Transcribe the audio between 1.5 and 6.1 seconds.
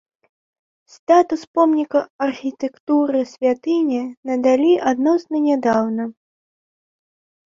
помніка архітэктуры святыні надалі адносна нядаўна.